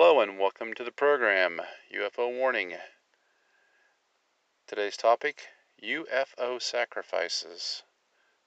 [0.00, 1.60] Hello and welcome to the program
[1.92, 2.76] UFO Warning.
[4.68, 5.48] Today's topic
[5.82, 7.82] UFO sacrifices.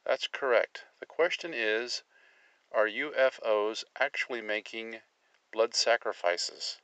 [0.06, 0.85] That's correct.
[1.01, 2.03] The question is
[2.72, 5.01] Are UFOs actually making
[5.51, 6.78] blood sacrifices?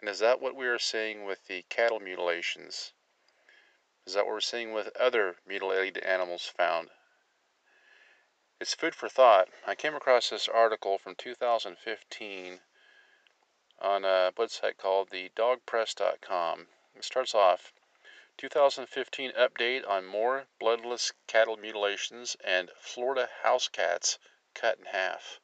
[0.00, 2.94] And is that what we are seeing with the cattle mutilations?
[4.04, 6.90] Is that what we're seeing with other mutilated animals found?
[8.58, 9.48] It's food for thought.
[9.64, 12.62] I came across this article from 2015
[13.82, 16.68] on a website called the dogpress.com.
[16.94, 17.72] It starts off
[18.38, 24.18] 2015 update on more bloodless cattle mutilations and Florida house cats
[24.54, 25.40] cut in half.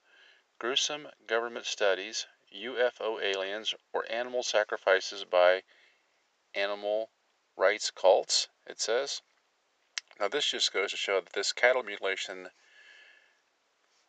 [0.58, 5.62] Gruesome government studies, UFO aliens, or animal sacrifices by
[6.54, 7.10] animal
[7.56, 9.20] rights cults, it says.
[10.18, 12.50] Now, this just goes to show that this cattle mutilation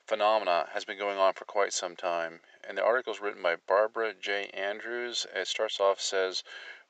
[0.06, 2.42] phenomena has been going on for quite some time.
[2.70, 4.52] And the article is written by Barbara J.
[4.54, 5.25] Andrews.
[5.34, 6.44] It starts off says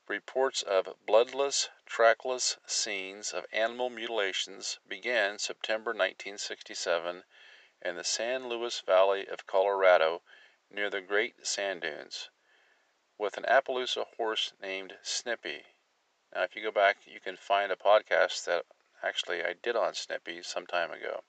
[0.09, 7.23] reports of bloodless, trackless scenes of animal mutilations began September 1967
[7.81, 10.21] in the San Luis Valley of Colorado
[10.69, 12.29] near the Great Sand Dunes
[13.17, 15.63] with an Appaloosa horse named Snippy.
[16.35, 18.65] Now, if you go back, you can find a podcast that
[19.01, 21.23] actually I did on Snippy some time ago.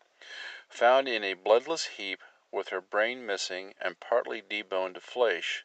[0.70, 2.20] Found in a bloodless heap
[2.52, 5.64] with her brain missing and partly deboned flesh,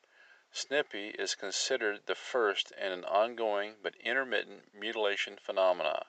[0.51, 6.05] Snippy is considered the first in an ongoing but intermittent mutilation phenomena.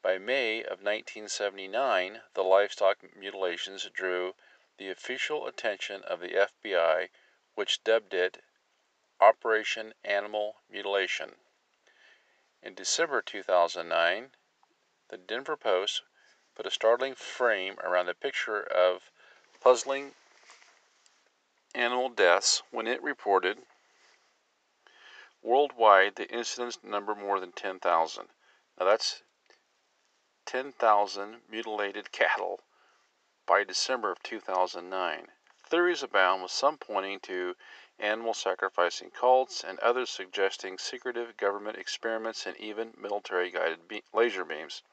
[0.00, 4.34] By May of 1979 the livestock mutilations drew
[4.78, 7.10] the official attention of the FBI,
[7.54, 8.42] which dubbed it
[9.20, 11.36] Operation Animal Mutilation.
[12.62, 14.32] In December 2009
[15.08, 16.00] the Denver Post
[16.54, 19.10] put a startling frame around a picture of
[19.66, 20.12] puzzling
[21.74, 23.58] animal deaths when it reported
[25.42, 28.28] worldwide the incidents number more than 10,000.
[28.78, 29.24] Now that's
[30.44, 32.60] 10,000 mutilated cattle
[33.44, 35.26] by December of 2009.
[35.68, 37.56] Theories abound, with some pointing to
[37.98, 44.44] animal sacrificing cults and others suggesting secretive government experiments and even military guided be- laser
[44.44, 44.84] beams.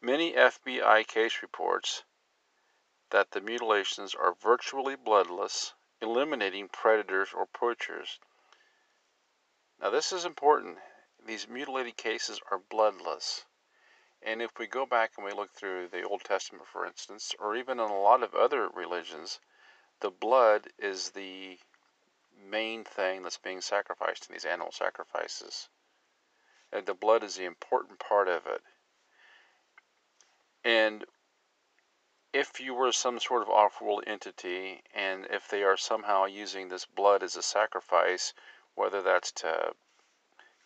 [0.00, 2.02] Many FBI case reports
[3.10, 8.18] that the mutilations are virtually bloodless, eliminating predators or poachers.
[9.80, 10.78] Now, this is important.
[11.24, 13.44] These mutilated cases are bloodless.
[14.22, 17.54] And if we go back and we look through the Old Testament, for instance, or
[17.56, 19.38] even in a lot of other religions,
[20.00, 21.58] the blood is the
[22.48, 25.68] main thing that's being sacrificed in these animal sacrifices.
[26.72, 28.62] And the blood is the important part of it.
[30.64, 31.04] And
[32.38, 36.84] if you were some sort of off-world entity, and if they are somehow using this
[36.84, 38.34] blood as a sacrifice,
[38.74, 39.72] whether that's to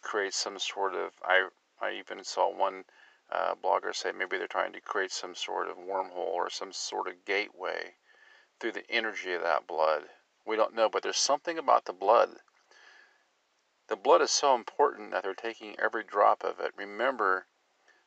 [0.03, 1.49] create some sort of, I,
[1.81, 2.85] I even saw one
[3.31, 7.07] uh, blogger say maybe they're trying to create some sort of wormhole or some sort
[7.07, 7.95] of gateway
[8.59, 10.03] through the energy of that blood.
[10.45, 12.31] We don't know, but there's something about the blood.
[13.87, 16.73] The blood is so important that they're taking every drop of it.
[16.77, 17.47] Remember,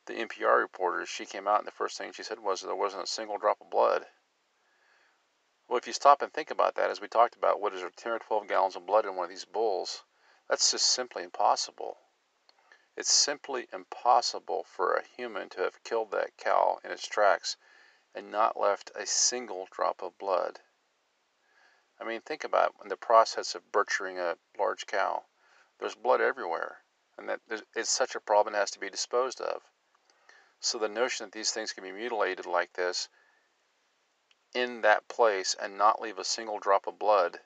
[0.06, 3.04] the NPR reporter, she came out and the first thing she said was there wasn't
[3.04, 4.06] a single drop of blood.
[5.66, 7.90] Well, if you stop and think about that, as we talked about, what is there,
[7.90, 10.04] 10 or 12 gallons of blood in one of these bulls?
[10.48, 11.98] That's just simply impossible.
[12.96, 17.56] It's simply impossible for a human to have killed that cow in its tracks
[18.14, 20.60] and not left a single drop of blood.
[21.98, 25.24] I mean, think about in the process of butchering a large cow.
[25.78, 26.84] There's blood everywhere,
[27.16, 27.40] and that
[27.74, 29.62] it's such a problem it has to be disposed of.
[30.64, 33.10] So the notion that these things can be mutilated like this
[34.54, 37.38] in that place and not leave a single drop of blood,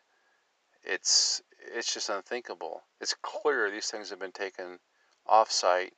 [0.84, 2.84] it's it's just unthinkable.
[3.00, 4.78] It's clear these things have been taken
[5.26, 5.96] off site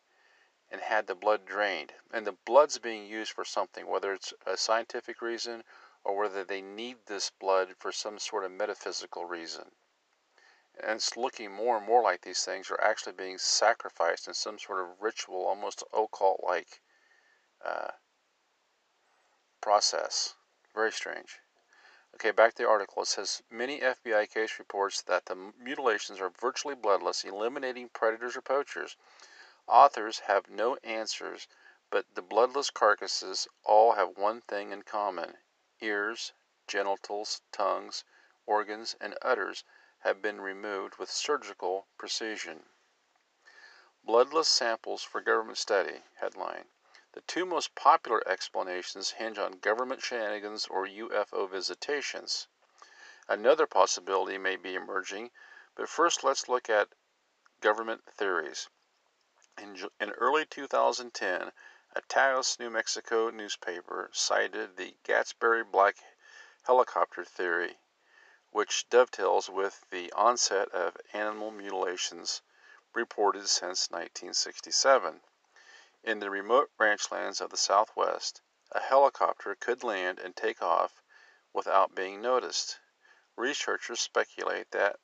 [0.70, 1.92] and had the blood drained.
[2.10, 5.62] And the blood's being used for something, whether it's a scientific reason
[6.02, 9.70] or whether they need this blood for some sort of metaphysical reason.
[10.82, 14.58] And it's looking more and more like these things are actually being sacrificed in some
[14.58, 16.80] sort of ritual, almost occult like
[17.64, 17.92] uh,
[19.60, 20.34] process.
[20.74, 21.40] Very strange.
[22.14, 23.02] Okay, back to the article.
[23.02, 28.40] It says many FBI case reports that the mutilations are virtually bloodless, eliminating predators or
[28.40, 28.96] poachers.
[29.66, 31.46] Authors have no answers,
[31.90, 35.38] but the bloodless carcasses all have one thing in common
[35.80, 36.32] ears,
[36.66, 38.04] genitals, tongues,
[38.46, 39.64] organs, and udders
[40.00, 42.68] have been removed with surgical precision.
[44.02, 46.02] Bloodless samples for government study.
[46.16, 46.68] Headline
[47.12, 52.46] the two most popular explanations hinge on government shenanigans or UFO visitations.
[53.28, 55.32] Another possibility may be emerging,
[55.74, 56.92] But first, let's look at
[57.60, 58.68] government theories.
[59.58, 61.52] In, in early 2010,
[61.96, 65.96] a Taos, New Mexico newspaper cited the Gatsby Black
[66.62, 67.80] helicopter theory,
[68.50, 72.42] which dovetails with the onset of animal mutilations
[72.94, 75.20] reported since 1967.
[76.02, 78.40] In the remote ranchlands of the Southwest,
[78.72, 81.02] a helicopter could land and take off
[81.52, 82.80] without being noticed.
[83.36, 84.98] Researchers speculate that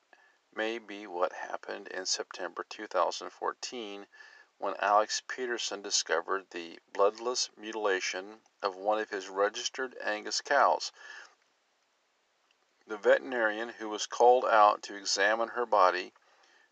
[0.54, 4.06] may be what happened in September 2014
[4.56, 10.92] when Alex Peterson discovered the bloodless mutilation of one of his registered Angus cows.
[12.86, 16.14] The veterinarian who was called out to examine her body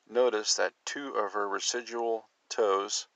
[0.07, 3.07] noticed that two of her residual toes,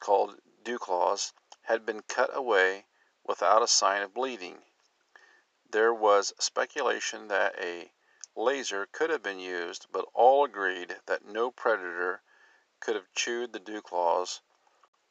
[0.00, 1.32] called dewclaws,
[1.62, 2.86] had been cut away
[3.22, 4.64] without a sign of bleeding.
[5.70, 7.92] There was speculation that a
[8.34, 12.22] laser could have been used, but all agreed that no predator
[12.80, 14.40] could have chewed the dewclaws,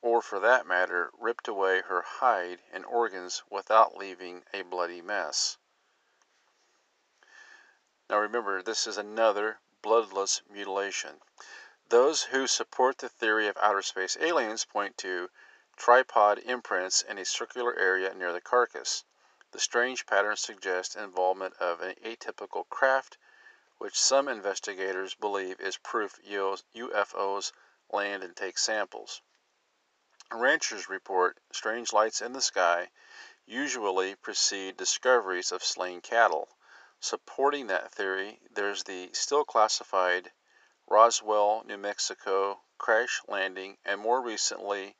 [0.02, 5.58] or for that matter ripped away her hide and organs without leaving a bloody mess.
[8.10, 11.22] Now remember, this is another bloodless mutilation.
[11.90, 15.32] Those who support the theory of outer space aliens point to
[15.76, 19.06] tripod imprints in a circular area near the carcass.
[19.50, 23.18] The strange patterns suggest involvement of an atypical craft,
[23.80, 27.54] which some investigators believe is proof UFOs
[27.90, 29.22] land and take samples.
[30.32, 32.92] Ranchers report strange lights in the sky
[33.48, 36.56] usually precede discoveries of slain cattle.
[37.00, 40.32] Supporting that theory, there's the still classified
[40.92, 44.96] Roswell, New Mexico crash landing, and more recently,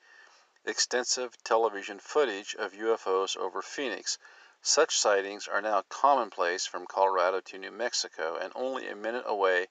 [0.64, 4.20] extensive television footage of UFOs over Phoenix.
[4.62, 9.70] Such sightings are now commonplace from Colorado to New Mexico and only a minute away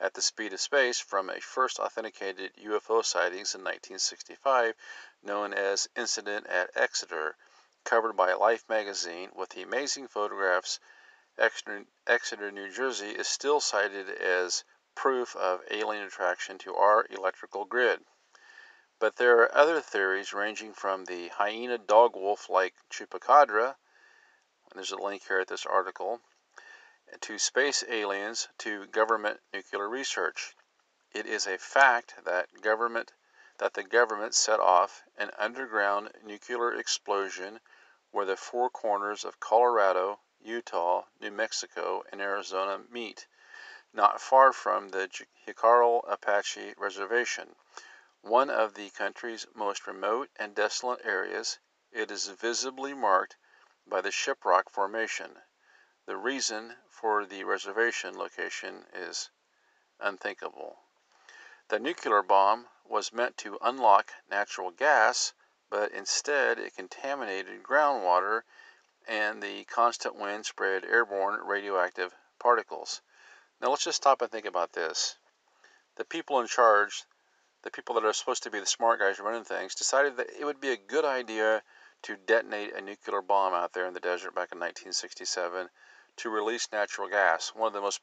[0.00, 4.74] at the speed of space from a first authenticated UFO sightings in 1965
[5.22, 7.36] known as Incident at Exeter,
[7.84, 10.80] covered by Life magazine with the amazing photographs
[11.38, 14.64] Exeter, New Jersey is still cited as
[14.94, 18.04] proof of alien attraction to our electrical grid.
[18.98, 23.76] But there are other theories ranging from the hyena dog wolf like chupacabra,
[24.74, 26.20] there's a link here at this article,
[27.20, 30.54] to space aliens to government nuclear research.
[31.12, 33.12] It is a fact that government
[33.58, 37.60] that the government set off an underground nuclear explosion
[38.10, 43.26] where the four corners of Colorado, Utah, New Mexico, and Arizona meet,
[43.92, 47.56] not far from the Jicarilla Apache Reservation,
[48.20, 51.58] one of the country's most remote and desolate areas.
[51.90, 53.36] It is visibly marked
[53.86, 55.42] by the Shiprock Formation.
[56.06, 59.30] The reason for the reservation location is
[59.98, 60.78] unthinkable.
[61.68, 65.34] The nuclear bomb was meant to unlock natural gas,
[65.68, 68.42] but instead it contaminated groundwater
[69.06, 73.02] and the constant wind spread airborne radioactive particles.
[73.60, 75.16] Now let's just stop and think about this.
[75.96, 77.04] The people in charge,
[77.62, 80.46] the people that are supposed to be the smart guys running things, decided that it
[80.46, 81.62] would be a good idea
[82.02, 85.68] to detonate a nuclear bomb out there in the desert back in 1967
[86.16, 88.00] to release natural gas, one of the most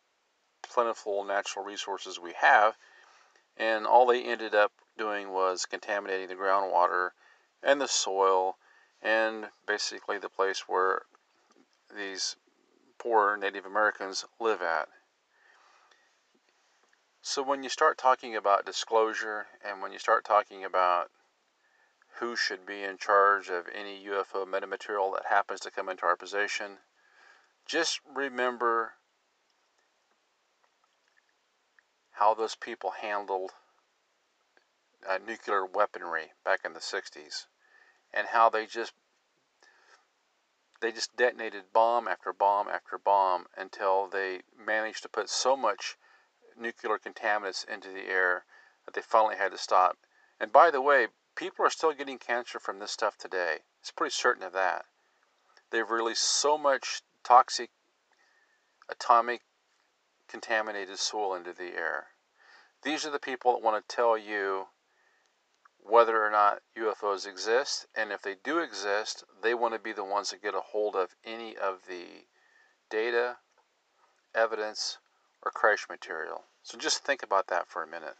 [0.61, 2.77] plentiful natural resources we have.
[3.57, 7.09] And all they ended up doing was contaminating the groundwater
[7.63, 8.57] and the soil
[9.01, 11.01] and basically the place where
[11.95, 12.35] these
[12.99, 14.87] poor Native Americans live at.
[17.21, 21.11] So when you start talking about disclosure and when you start talking about
[22.19, 26.15] who should be in charge of any UFO metamaterial that happens to come into our
[26.15, 26.79] possession,
[27.65, 28.93] just remember
[32.11, 33.51] how those people handled
[35.07, 37.45] uh, nuclear weaponry back in the 60s
[38.13, 38.93] and how they just
[40.79, 45.97] they just detonated bomb after bomb after bomb until they managed to put so much
[46.57, 48.45] nuclear contaminants into the air
[48.85, 49.97] that they finally had to stop.
[50.39, 53.59] And by the way, people are still getting cancer from this stuff today.
[53.79, 54.85] It's pretty certain of that.
[55.69, 57.69] They've released so much toxic
[58.89, 59.41] atomic
[60.27, 62.07] contaminated soil into the air.
[62.83, 64.67] These are the people that want to tell you
[65.79, 70.03] whether or not UFOs exist, and if they do exist, they want to be the
[70.03, 72.25] ones that get a hold of any of the
[72.89, 73.37] data,
[74.35, 74.97] evidence,
[75.47, 76.43] or crash material.
[76.61, 78.17] So just think about that for a minute.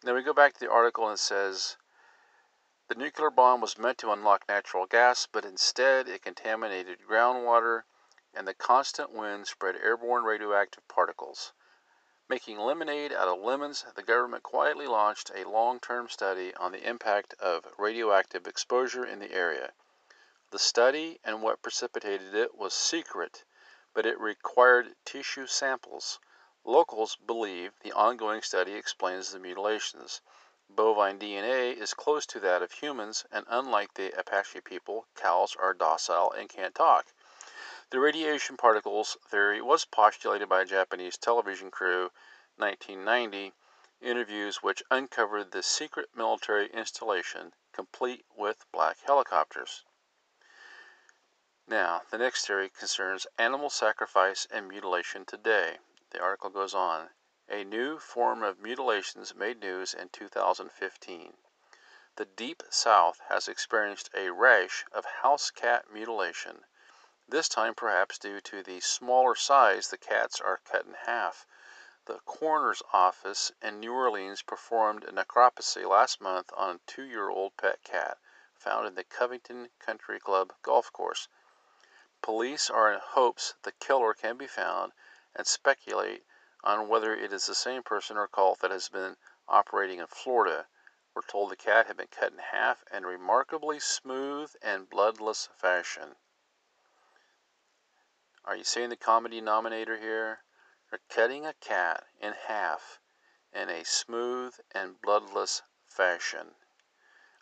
[0.00, 1.76] Then we go back to the article and it says
[2.88, 7.82] the nuclear bomb was meant to unlock natural gas, but instead it contaminated groundwater,
[8.32, 11.52] and the constant wind spread airborne radioactive particles.
[12.30, 16.88] Making lemonade out of lemons, the government quietly launched a long term study on the
[16.88, 19.74] impact of radioactive exposure in the area.
[20.50, 23.44] The study and what precipitated it was secret,
[23.92, 26.20] but it required tissue samples.
[26.64, 30.20] Locals believe the ongoing study explains the mutilations.
[30.68, 35.74] Bovine DNA is close to that of humans, and unlike the Apache people, cows are
[35.74, 37.06] docile and can't talk.
[37.90, 42.12] The radiation particles theory was postulated by a Japanese television crew
[42.56, 43.52] 1990
[44.00, 49.84] interviews which uncovered the secret military installation complete with black helicopters.
[51.70, 55.78] Now, the next theory concerns animal sacrifice and mutilation today.
[56.10, 57.10] The article goes on.
[57.48, 61.36] A new form of mutilations made news in 2015.
[62.16, 66.64] The Deep South has experienced a rash of house cat mutilation
[67.28, 71.46] this time perhaps due to the smaller size the cats are cut in half.
[72.06, 77.28] The coroner's office in New Orleans performed a necropsy last month on a two year
[77.28, 78.18] old pet cat
[78.56, 81.28] found in the Covington Country Club golf course.
[82.22, 84.92] Police are in hopes the killer can be found
[85.34, 86.26] and speculate
[86.62, 89.16] on whether it is the same person or cult that has been
[89.48, 90.68] operating in Florida.
[91.14, 96.16] We're told the cat had been cut in half in remarkably smooth and bloodless fashion.
[98.44, 100.44] Are you seeing the comedy denominator here?
[100.90, 103.00] You're cutting a cat in half
[103.52, 106.54] in a smooth and bloodless fashion.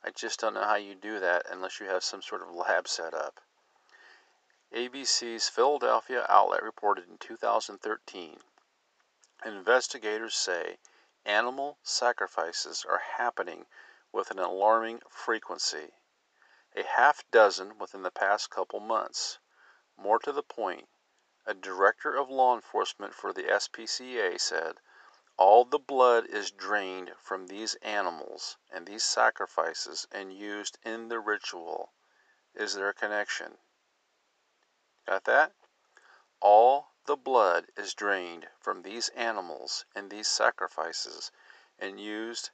[0.05, 2.87] I just don't know how you do that unless you have some sort of lab
[2.87, 3.41] set up.
[4.71, 8.39] ABC's Philadelphia outlet reported in 2013
[9.45, 10.79] investigators say
[11.25, 13.65] animal sacrifices are happening
[14.13, 15.95] with an alarming frequency,
[16.77, 19.39] a half dozen within the past couple months.
[19.97, 20.89] More to the point,
[21.47, 24.81] a director of law enforcement for the SPCA said,
[25.39, 31.21] all the blood is drained from these animals and these sacrifices and used in the
[31.21, 31.93] ritual.
[32.55, 33.59] Is there a connection?
[35.09, 35.55] Got that?
[36.39, 41.33] All the blood is drained from these animals and these sacrifices
[41.79, 42.51] and used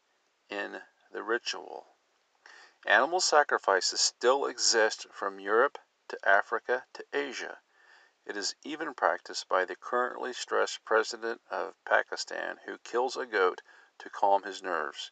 [0.48, 1.96] in the ritual.
[2.86, 7.60] Animal sacrifices still exist from Europe to Africa to Asia.
[8.24, 13.62] It is even practiced by the currently stressed President of Pakistan who kills a goat
[13.98, 15.10] to calm his nerves.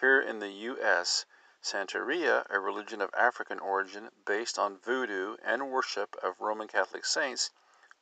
[0.00, 1.26] Here in the U.S.,
[1.62, 7.50] Santeria, a religion of African origin based on voodoo and worship of Roman Catholic saints,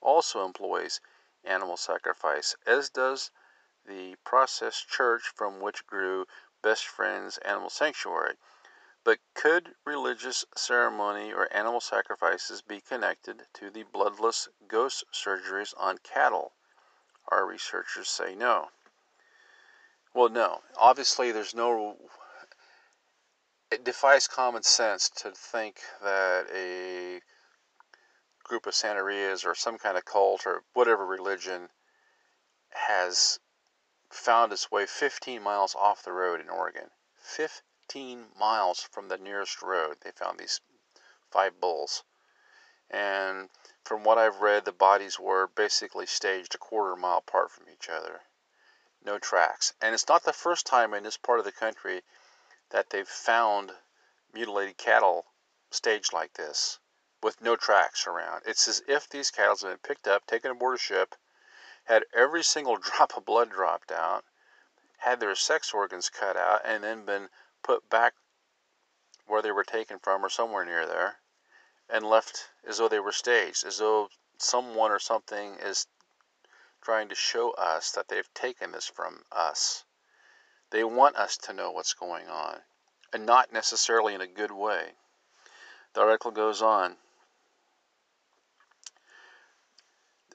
[0.01, 1.01] also employs
[1.43, 3.33] animal sacrifice, as does
[3.85, 6.27] the processed church from which grew
[6.63, 8.37] Best Friends Animal Sanctuary.
[9.03, 15.99] But could religious ceremony or animal sacrifices be connected to the bloodless ghost surgeries on
[15.99, 16.53] cattle?
[17.27, 18.71] Our researchers say no.
[20.15, 20.63] Well, no.
[20.77, 22.11] Obviously, there's no.
[23.71, 27.21] It defies common sense to think that a
[28.43, 31.69] group of Santerias or some kind of cult or whatever religion
[32.71, 33.39] has
[34.11, 36.91] found its way 15 miles off the road in Oregon.
[37.19, 40.61] 15 15 miles from the nearest road, they found these
[41.31, 42.05] five bulls.
[42.91, 43.49] And
[43.83, 47.89] from what I've read, the bodies were basically staged a quarter mile apart from each
[47.89, 48.21] other.
[49.03, 49.73] No tracks.
[49.81, 52.03] And it's not the first time in this part of the country
[52.71, 53.73] that they've found
[54.33, 55.27] mutilated cattle
[55.71, 56.79] staged like this
[57.23, 58.43] with no tracks around.
[58.47, 61.15] It's as if these cattle have been picked up, taken aboard a ship,
[61.85, 64.25] had every single drop of blood dropped out,
[64.99, 67.31] had their sex organs cut out, and then been
[67.63, 68.15] put back
[69.27, 71.21] where they were taken from or somewhere near there
[71.89, 75.87] and left as though they were staged, as though someone or something is
[76.83, 79.85] trying to show us that they've taken this from us.
[80.71, 82.63] They want us to know what's going on,
[83.13, 84.97] and not necessarily in a good way.
[85.95, 86.99] The article goes on.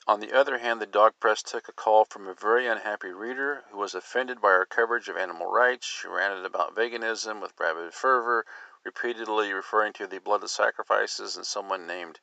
[0.05, 3.63] On the other hand, the dog press took a call from a very unhappy reader
[3.69, 5.85] who was offended by our coverage of animal rights.
[5.85, 8.45] She ranted about veganism with rabid fervor,
[8.83, 12.19] repeatedly referring to the bloodless sacrifices and someone named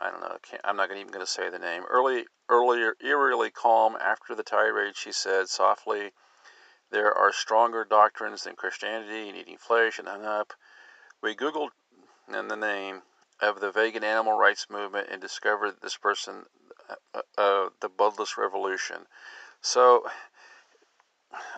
[0.00, 0.38] I don't know.
[0.64, 1.84] I'm not even going to say the name.
[1.88, 6.12] Early, earlier, eerily calm after the tirade, she said softly,
[6.94, 10.52] "There are stronger doctrines than Christianity in eating flesh," and hung up.
[11.20, 11.72] We googled
[12.28, 13.02] in the name
[13.40, 16.46] of the vegan animal rights movement and discovered this person
[16.88, 19.08] uh, uh, the bloodless revolution.
[19.60, 20.08] So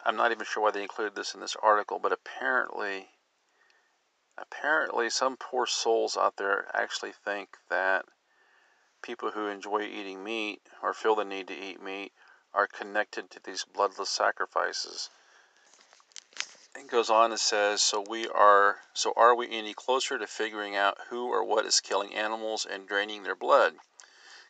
[0.06, 3.10] I'm not even sure why they included this in this article, but apparently,
[4.38, 8.06] apparently, some poor souls out there actually think that
[9.02, 12.14] people who enjoy eating meat or feel the need to eat meat
[12.54, 15.10] are connected to these bloodless sacrifices.
[16.78, 20.76] It goes on and says, so we are so are we any closer to figuring
[20.76, 23.78] out who or what is killing animals and draining their blood?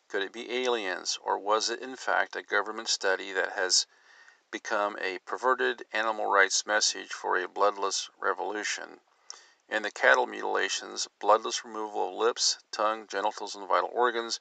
[0.08, 3.86] Could it be aliens, or was it in fact a government study that has
[4.50, 9.02] become a perverted animal rights message for a bloodless revolution?
[9.68, 14.40] In the cattle mutilations, bloodless removal of lips, tongue, genitals, and vital organs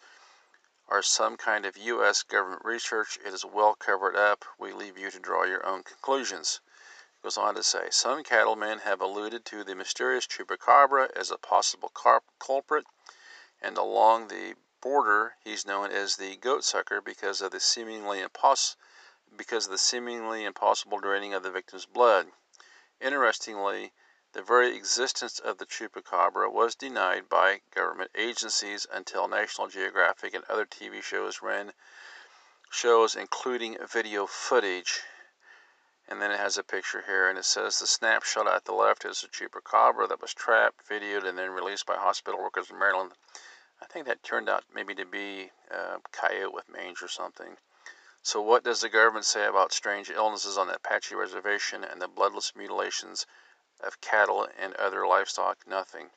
[0.87, 2.23] are some kind of U.S.
[2.23, 3.19] government research.
[3.23, 4.43] It is well covered up.
[4.57, 6.61] We leave you to draw your own conclusions
[7.25, 11.91] goes on to say some cattlemen have alluded to the mysterious chupacabra as a possible
[12.37, 12.85] culprit,
[13.59, 18.75] and along the border he's known as the goat sucker because of the seemingly impos-
[19.35, 22.31] because of the seemingly impossible draining of the victim's blood.
[23.01, 23.91] Interestingly,
[24.33, 30.43] the very existence of the chupacabra was denied by government agencies until National Geographic and
[30.43, 31.73] other TV shows ran
[32.69, 35.01] shows including video footage
[36.07, 39.05] and then it has a picture here and it says the snapshot at the left
[39.05, 43.13] is a chupacabra that was trapped, videoed, and then released by hospital workers in Maryland.
[43.81, 47.57] I think that turned out maybe to be a coyote with mange or something.
[48.21, 52.07] So, what does the government say about strange illnesses on the Apache reservation and the
[52.07, 53.27] bloodless mutilations
[53.81, 55.67] of cattle and other livestock?
[55.67, 56.09] Nothing.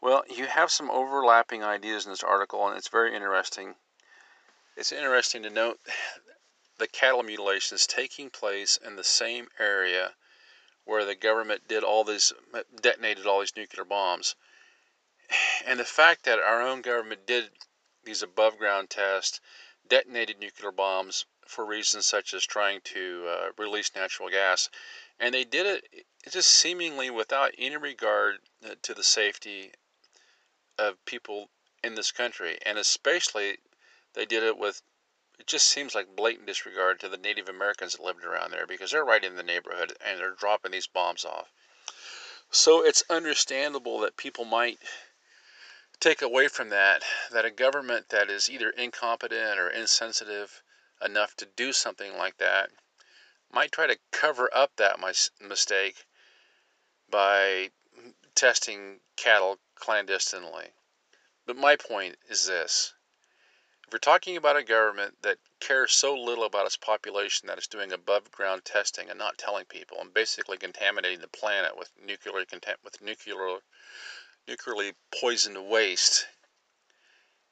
[0.00, 3.76] Well, you have some overlapping ideas in this article, and it's very interesting.
[4.76, 5.78] It's interesting to note
[6.78, 10.14] the cattle mutilations taking place in the same area
[10.84, 12.32] where the government did all these
[12.80, 14.34] detonated all these nuclear bombs.
[15.66, 17.50] And the fact that our own government did
[18.04, 19.40] these above ground tests
[19.88, 24.68] detonated nuclear bombs for reasons such as trying to uh, release natural gas
[25.18, 29.72] and they did it just seemingly without any regard uh, to the safety
[30.78, 31.50] of people
[31.82, 32.58] in this country.
[32.64, 33.58] And especially
[34.14, 34.82] they did it with
[35.38, 38.90] it just seems like blatant disregard to the Native Americans that lived around there because
[38.90, 41.50] they're right in the neighborhood and they're dropping these bombs off.
[42.50, 44.78] So it's understandable that people might
[46.00, 50.62] take away from that that a government that is either incompetent or insensitive
[51.02, 52.70] enough to do something like that
[53.52, 54.98] might try to cover up that
[55.40, 56.06] mistake
[57.08, 57.70] by
[58.34, 60.72] testing cattle clandestinely.
[61.46, 62.93] But my point is this
[63.86, 67.66] if we're talking about a government that cares so little about its population that it's
[67.66, 72.46] doing above ground testing and not telling people and basically contaminating the planet with nuclear
[72.46, 73.60] content with nuclear
[74.48, 76.26] nuclearly poisoned waste,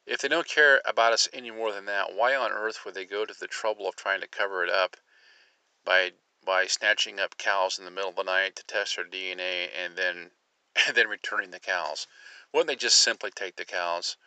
[0.05, 3.05] if they don't care about us any more than that, why on earth would they
[3.05, 4.97] go to the trouble of trying to cover it up
[5.85, 9.69] by by snatching up cows in the middle of the night to test their DNA
[9.75, 10.31] and then
[10.87, 12.07] and then returning the cows?
[12.51, 14.17] Wouldn't they just simply take the cows?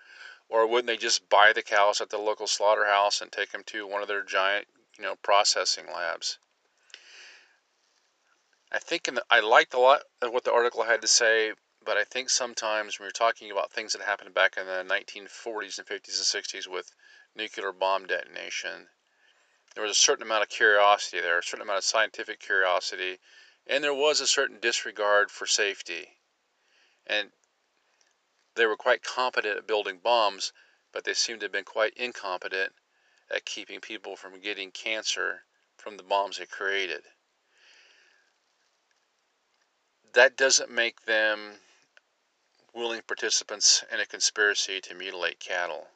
[0.49, 3.87] Or wouldn't they just buy the cows at the local slaughterhouse and take them to
[3.87, 6.39] one of their giant, you know, processing labs?
[8.71, 11.55] I think the, I liked a lot of what the article had to say,
[11.85, 15.79] but I think sometimes when you're talking about things that happened back in the 1940s
[15.79, 16.93] and 50s and 60s with
[17.35, 18.89] nuclear bomb detonation,
[19.75, 23.19] there was a certain amount of curiosity there, a certain amount of scientific curiosity,
[23.67, 26.19] and there was a certain disregard for safety.
[27.07, 27.31] And
[28.57, 30.53] they were quite competent at building bombs,
[30.93, 32.73] but they seem to have been quite incompetent
[33.31, 35.45] at keeping people from getting cancer
[35.77, 37.05] from the bombs they created.
[40.15, 41.61] That doesn't make them
[42.73, 45.89] willing participants in a conspiracy to mutilate cattle.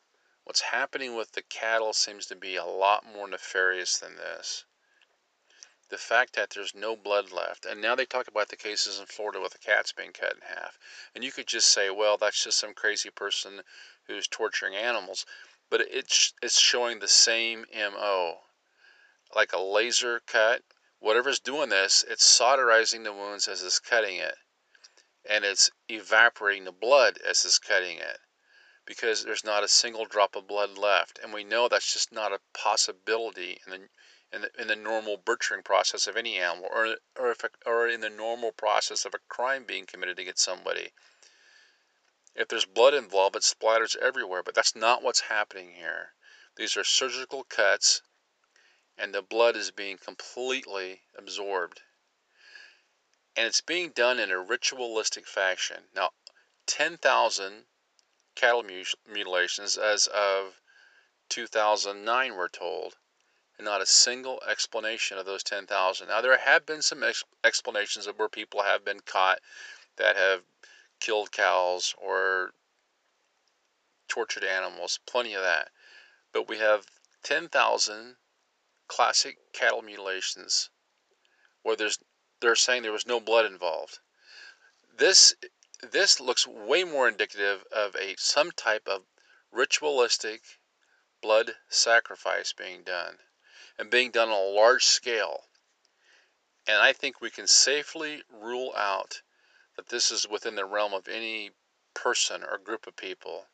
[0.44, 4.64] What's happening with the cattle seems to be a lot more nefarious than this
[5.90, 7.66] the fact that there's no blood left.
[7.66, 10.42] And now they talk about the cases in Florida with the cats being cut in
[10.42, 10.79] half.
[11.14, 13.62] And you could just say, well, that's just some crazy person
[14.07, 15.26] who's torturing animals.
[15.68, 18.38] But it's, it's showing the same MO.
[19.35, 20.62] Like a laser cut,
[21.00, 24.37] whatever's doing this, it's solderizing the wounds as it's cutting it.
[25.29, 28.18] And it's evaporating the blood as it's cutting it.
[28.87, 31.18] Because there's not a single drop of blood left.
[31.20, 33.88] And we know that's just not a possibility in the
[34.32, 38.00] in the, in the normal butchering process of any animal or, or, if, or in
[38.00, 40.92] the normal process of a crime being committed against somebody.
[42.34, 46.14] If there's blood involved, it splatters everywhere, but that's not what's happening here.
[46.56, 48.02] These are surgical cuts,
[48.96, 51.82] and the blood is being completely absorbed.
[53.34, 55.88] And it's being done in a ritualistic fashion.
[55.94, 56.10] Now,
[56.66, 57.66] 10,000
[58.36, 60.60] cattle mutilations as of
[61.30, 62.96] 2009, we're told
[63.61, 66.09] and not a single explanation of those 10,000.
[66.09, 69.40] Now, there have been some ex- explanations of where people have been caught
[69.96, 70.44] that have
[70.99, 72.53] killed cows or
[74.09, 75.70] tortured animals, plenty of that.
[76.33, 76.87] But we have
[77.23, 78.16] 10,000
[78.88, 80.70] classic cattle mutilations
[81.62, 81.99] where there's
[82.40, 83.99] they're saying there was no blood involved.
[84.96, 85.35] This
[85.83, 89.03] this looks way more indicative of a some type of
[89.53, 90.40] ritualistic
[91.20, 93.18] blood sacrifice being done
[93.80, 95.44] and being done on a large scale.
[96.68, 99.22] And I think we can safely rule out
[99.76, 101.52] that this is within the realm of any
[101.94, 103.46] person or group of people.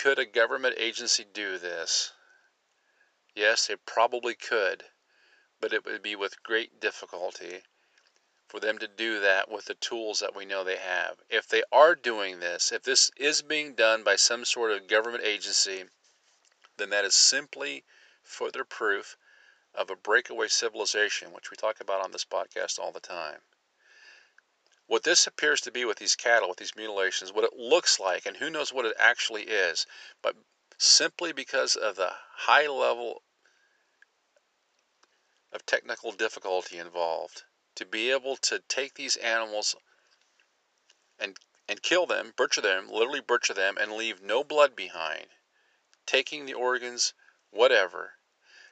[0.00, 2.10] Could a government agency do this?
[3.36, 4.82] Yes, they probably could,
[5.60, 7.62] but it would be with great difficulty
[8.48, 11.18] for them to do that with the tools that we know they have.
[11.30, 15.22] If they are doing this, if this is being done by some sort of government
[15.22, 15.84] agency,
[16.78, 17.84] then that is simply
[18.28, 19.16] further proof
[19.74, 23.40] of a breakaway civilization, which we talk about on this podcast all the time.
[24.86, 28.26] What this appears to be with these cattle, with these mutilations, what it looks like,
[28.26, 29.86] and who knows what it actually is,
[30.22, 30.36] but
[30.78, 33.22] simply because of the high level
[35.52, 39.74] of technical difficulty involved, to be able to take these animals
[41.18, 41.36] and
[41.68, 45.26] and kill them, butcher them, literally butcher them, and leave no blood behind,
[46.06, 47.12] taking the organs,
[47.50, 48.17] whatever.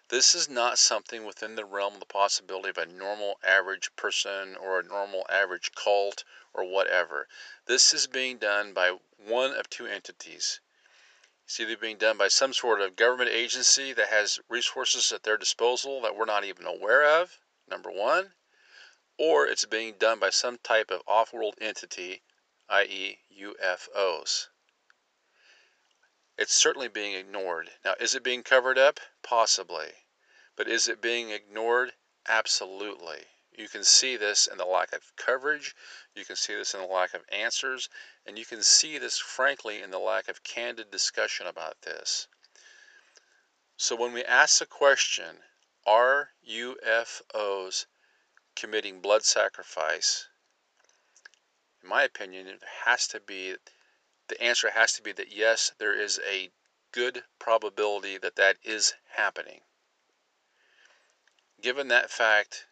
[0.09, 4.55] This is not something within the realm of the possibility of a normal average person
[4.55, 6.23] or a normal average cult
[6.55, 7.27] or whatever.
[7.65, 10.61] This is being done by one of two entities.
[11.45, 15.37] It's either being done by some sort of government agency that has resources at their
[15.37, 18.35] disposal that we're not even aware of, number one,
[19.19, 22.23] or it's being done by some type of off world entity,
[22.69, 24.49] i.e., UFOs.
[26.39, 27.71] It's certainly being ignored.
[27.85, 29.01] Now, is it being covered up?
[29.23, 29.93] Possibly.
[30.55, 31.95] But is it being ignored?
[32.29, 33.25] Absolutely.
[33.57, 35.75] You can see this in the lack of coverage,
[36.15, 37.89] you can see this in the lack of answers,
[38.27, 42.29] and you can see this, frankly, in the lack of candid discussion about this.
[43.79, 45.43] So, when we ask the question,
[45.87, 47.87] are UFOs
[48.55, 50.29] committing blood sacrifice,
[51.83, 53.57] in my opinion, it has to be
[54.29, 56.51] the answer has to be that yes, there is a
[56.93, 59.61] good probability that that is happening.
[61.61, 62.67] Given that fact,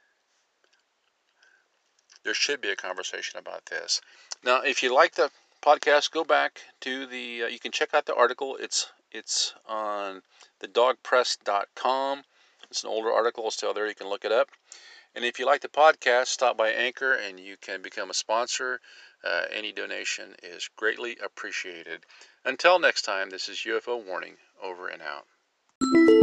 [2.24, 4.00] there should be a conversation about this.
[4.42, 5.30] Now, if you like the
[5.62, 7.44] podcast, go back to the.
[7.44, 8.56] Uh, you can check out the article.
[8.56, 10.22] It's it's on
[10.60, 12.24] the dogpress.com.
[12.70, 13.46] It's an older article.
[13.46, 13.86] It's still there.
[13.86, 14.48] You can look it up.
[15.14, 18.80] And if you like the podcast, stop by Anchor and you can become a sponsor.
[19.24, 22.04] Uh, any donation is greatly appreciated.
[22.44, 26.13] Until next time, this is UFO Warning, over and out.